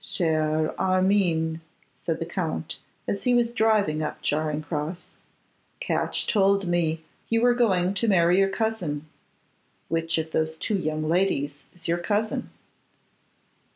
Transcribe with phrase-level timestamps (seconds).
[0.03, 1.61] 'Cher Armine,'
[2.07, 5.11] said the Count, as he was driving up Charing cross,
[5.79, 9.05] 'Catch told me you were going to marry your cousin.
[9.89, 12.49] Which of those two young ladies is your cousin?